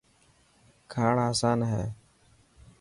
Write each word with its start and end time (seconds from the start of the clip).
کاڻ 0.91 1.15
آسان 1.29 1.59
هي. 1.71 1.85